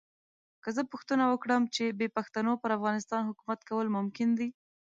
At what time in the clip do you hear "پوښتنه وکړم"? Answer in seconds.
0.91-1.61